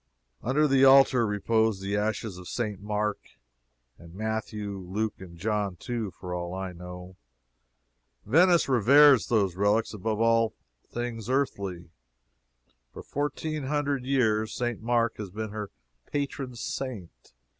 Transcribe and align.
Under 0.41 0.67
the 0.67 0.83
altar 0.83 1.27
repose 1.27 1.79
the 1.79 1.95
ashes 1.95 2.39
of 2.39 2.47
St. 2.47 2.79
Mark 2.81 3.19
and 3.99 4.15
Matthew, 4.15 4.79
Luke 4.79 5.13
and 5.21 5.37
John, 5.37 5.75
too, 5.75 6.09
for 6.09 6.33
all 6.33 6.55
I 6.55 6.73
know. 6.73 7.17
Venice 8.25 8.67
reveres 8.67 9.27
those 9.27 9.55
relics 9.55 9.93
above 9.93 10.19
all 10.19 10.55
things 10.89 11.29
earthly. 11.29 11.91
For 12.91 13.03
fourteen 13.03 13.65
hundred 13.65 14.03
years 14.03 14.53
St. 14.55 14.81
Mark 14.81 15.17
has 15.17 15.29
been 15.29 15.51
her 15.51 15.69
patron 16.11 16.55
saint. 16.55 17.33